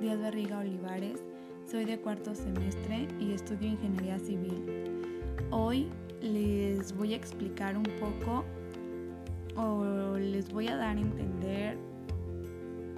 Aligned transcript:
Riga 0.00 0.60
Olivares, 0.60 1.24
soy 1.68 1.84
de 1.84 1.98
cuarto 1.98 2.32
semestre 2.32 3.08
y 3.18 3.32
estudio 3.32 3.68
ingeniería 3.68 4.16
civil. 4.20 4.62
Hoy 5.50 5.88
les 6.22 6.96
voy 6.96 7.14
a 7.14 7.16
explicar 7.16 7.76
un 7.76 7.82
poco 7.98 8.44
o 9.56 10.16
les 10.16 10.52
voy 10.52 10.68
a 10.68 10.76
dar 10.76 10.96
a 10.96 11.00
entender 11.00 11.76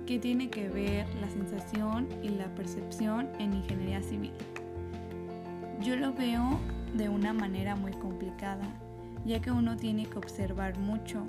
qué 0.07 0.19
tiene 0.19 0.51
que 0.51 0.69
ver 0.69 1.07
la 1.23 1.31
sensación 1.31 2.07
y 2.23 2.29
la 2.29 2.55
percepción 2.55 3.31
en 3.39 3.55
ingeniería 3.55 4.03
civil. 4.03 4.33
Yo 5.81 5.97
lo 5.97 6.13
veo 6.13 6.61
de 6.95 7.09
una 7.09 7.33
manera 7.33 7.77
muy 7.77 7.93
complicada, 7.93 8.69
ya 9.25 9.41
que 9.41 9.51
uno 9.51 9.75
tiene 9.79 10.05
que 10.05 10.19
observar 10.19 10.79
mucho. 10.79 11.25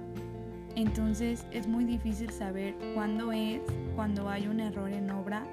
Entonces 0.76 1.46
es 1.52 1.68
muy 1.68 1.84
difícil 1.84 2.30
saber 2.30 2.76
cuándo 2.94 3.32
es 3.32 3.62
cuando 3.96 4.30
hay 4.30 4.48
un 4.48 4.60
error 4.60 4.92
en 4.92 5.10
obra 5.12 5.44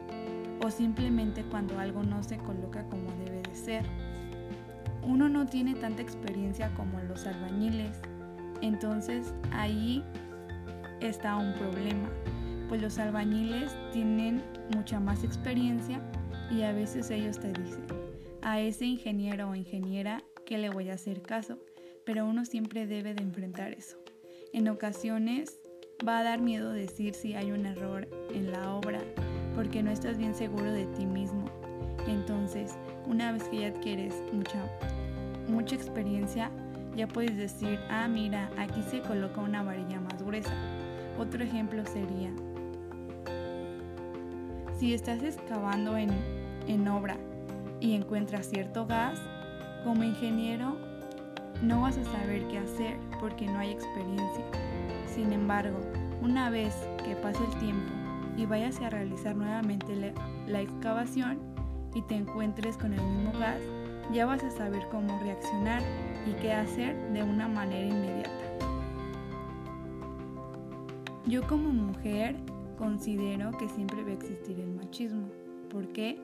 o 0.60 0.70
simplemente 0.70 1.42
cuando 1.44 1.78
algo 1.78 2.02
no 2.02 2.22
se 2.22 2.36
coloca 2.38 2.84
como 2.84 3.10
debe 3.24 3.42
de 3.42 3.54
ser. 3.54 3.84
Uno 5.02 5.28
no 5.28 5.46
tiene 5.46 5.74
tanta 5.74 6.02
experiencia 6.02 6.72
como 6.74 7.00
los 7.00 7.26
albañiles, 7.26 8.00
entonces 8.60 9.32
ahí 9.52 10.04
está 11.00 11.36
un 11.36 11.54
problema, 11.54 12.08
pues 12.68 12.82
los 12.82 12.98
albañiles 12.98 13.74
tienen 13.92 14.42
mucha 14.74 15.00
más 15.00 15.24
experiencia 15.24 16.00
y 16.50 16.62
a 16.62 16.72
veces 16.72 17.10
ellos 17.10 17.38
te 17.38 17.52
dicen, 17.52 17.84
a 18.42 18.60
ese 18.60 18.84
ingeniero 18.86 19.48
o 19.48 19.54
ingeniera 19.54 20.22
que 20.44 20.58
le 20.58 20.70
voy 20.70 20.90
a 20.90 20.94
hacer 20.94 21.22
caso, 21.22 21.58
pero 22.04 22.26
uno 22.26 22.44
siempre 22.44 22.86
debe 22.86 23.14
de 23.14 23.22
enfrentar 23.22 23.72
eso. 23.72 23.98
En 24.54 24.66
ocasiones 24.68 25.60
va 26.06 26.20
a 26.20 26.22
dar 26.22 26.40
miedo 26.40 26.72
decir 26.72 27.14
si 27.14 27.34
hay 27.34 27.52
un 27.52 27.66
error 27.66 28.08
en 28.32 28.50
la 28.50 28.74
obra, 28.74 29.00
porque 29.54 29.82
no 29.82 29.90
estás 29.90 30.16
bien 30.16 30.34
seguro 30.34 30.72
de 30.72 30.86
ti 30.86 31.04
mismo. 31.04 31.44
Entonces, 32.06 32.74
una 33.06 33.30
vez 33.30 33.44
que 33.44 33.60
ya 33.60 33.68
adquieres 33.68 34.14
mucha, 34.32 34.64
mucha 35.48 35.74
experiencia, 35.74 36.50
ya 36.96 37.06
puedes 37.06 37.36
decir, 37.36 37.78
ah, 37.90 38.08
mira, 38.08 38.50
aquí 38.56 38.82
se 38.82 39.00
coloca 39.02 39.42
una 39.42 39.62
varilla 39.62 40.00
más 40.00 40.22
gruesa. 40.22 40.54
Otro 41.18 41.44
ejemplo 41.44 41.84
sería, 41.84 42.32
si 44.78 44.94
estás 44.94 45.22
excavando 45.22 45.98
en, 45.98 46.08
en 46.66 46.88
obra 46.88 47.18
y 47.80 47.94
encuentras 47.94 48.46
cierto 48.46 48.86
gas, 48.86 49.20
como 49.84 50.04
ingeniero 50.04 50.87
no 51.62 51.82
vas 51.82 51.98
a 51.98 52.04
saber 52.04 52.46
qué 52.48 52.58
hacer 52.58 52.96
porque 53.20 53.46
no 53.46 53.58
hay 53.58 53.72
experiencia. 53.72 54.44
Sin 55.06 55.32
embargo, 55.32 55.78
una 56.22 56.50
vez 56.50 56.74
que 57.04 57.16
pase 57.16 57.44
el 57.44 57.58
tiempo 57.58 57.92
y 58.36 58.46
vayas 58.46 58.80
a 58.80 58.90
realizar 58.90 59.36
nuevamente 59.36 59.94
la, 59.96 60.12
la 60.46 60.60
excavación 60.60 61.38
y 61.94 62.02
te 62.02 62.14
encuentres 62.14 62.76
con 62.76 62.92
el 62.92 63.00
mismo 63.00 63.32
gas, 63.38 63.60
ya 64.12 64.26
vas 64.26 64.42
a 64.42 64.50
saber 64.50 64.82
cómo 64.90 65.18
reaccionar 65.20 65.82
y 66.26 66.32
qué 66.40 66.52
hacer 66.52 66.96
de 67.12 67.22
una 67.22 67.48
manera 67.48 67.86
inmediata. 67.86 68.30
Yo 71.26 71.46
como 71.46 71.70
mujer 71.70 72.36
considero 72.78 73.50
que 73.58 73.68
siempre 73.68 74.02
va 74.02 74.10
a 74.10 74.14
existir 74.14 74.58
el 74.60 74.72
machismo. 74.72 75.28
¿Por 75.68 75.88
qué? 75.88 76.18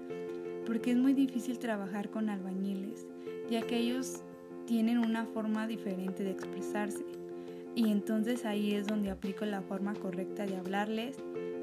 Porque 0.66 0.92
es 0.92 0.96
muy 0.96 1.12
difícil 1.12 1.58
trabajar 1.58 2.08
con 2.08 2.30
albañiles, 2.30 3.06
ya 3.50 3.60
que 3.62 3.76
ellos 3.76 4.22
tienen 4.66 4.98
una 4.98 5.26
forma 5.26 5.66
diferente 5.66 6.24
de 6.24 6.30
expresarse. 6.30 7.04
Y 7.74 7.90
entonces 7.90 8.44
ahí 8.44 8.74
es 8.74 8.86
donde 8.86 9.10
aplico 9.10 9.44
la 9.44 9.62
forma 9.62 9.94
correcta 9.94 10.46
de 10.46 10.56
hablarles, 10.56 11.16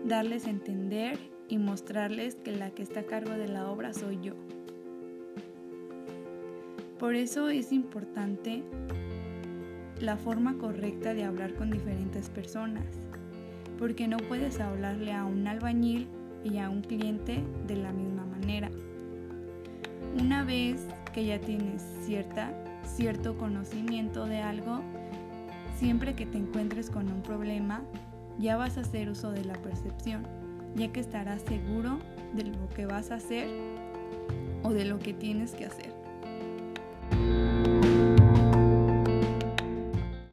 darles 0.06 0.46
a 0.46 0.50
entender 0.50 1.18
y 1.48 1.58
mostrarles 1.58 2.36
que 2.36 2.52
la 2.52 2.72
que 2.72 2.84
está 2.84 3.02
a 3.02 3.06
cargo 3.06 3.32
de 3.32 3.48
la 3.48 3.70
obra 3.70 3.94
soy 3.94 4.20
yo. 4.22 4.34
Por 7.00 7.16
eso 7.16 7.50
es 7.50 7.72
importante 7.72 8.64
la 10.00 10.18
forma 10.18 10.58
correcta 10.58 11.14
de 11.14 11.24
hablar 11.24 11.54
con 11.56 11.72
diferentes 11.72 12.30
personas, 12.30 12.86
porque 13.80 14.08
no 14.08 14.18
puedes 14.18 14.60
hablarle 14.60 15.14
a 15.14 15.26
un 15.26 15.48
albañil 15.48 16.08
y 16.44 16.58
a 16.58 16.70
un 16.70 16.82
cliente 16.82 17.44
de 17.68 17.76
la 17.76 17.92
misma 17.92 18.26
manera. 18.26 18.70
Una 20.20 20.44
vez 20.44 20.86
que 21.14 21.26
ya 21.26 21.40
tienes 21.40 21.84
cierta, 22.06 22.52
cierto 22.86 23.38
conocimiento 23.38 24.26
de 24.26 24.42
algo, 24.42 24.82
siempre 25.78 26.16
que 26.16 26.26
te 26.26 26.38
encuentres 26.38 26.90
con 26.90 27.12
un 27.12 27.22
problema, 27.22 27.82
ya 28.38 28.58
vas 28.58 28.78
a 28.78 28.82
hacer 28.82 29.10
uso 29.10 29.32
de 29.32 29.46
la 29.46 29.54
percepción, 29.54 30.26
ya 30.76 30.92
que 30.92 31.00
estarás 31.00 31.42
seguro 31.42 32.00
de 32.34 32.44
lo 32.44 32.70
que 32.70 32.86
vas 32.86 33.12
a 33.12 33.16
hacer 33.16 33.48
o 34.64 34.72
de 34.72 34.86
lo 34.86 35.00
que 35.00 35.14
tienes 35.14 35.54
que 35.54 35.66
hacer. 35.66 35.94